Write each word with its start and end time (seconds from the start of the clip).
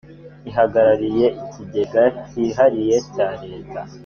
ihagarariye 0.49 1.27
ikigega 1.41 2.03
cyihariye 2.27 2.95
cya 3.13 3.27
leta 3.43 3.81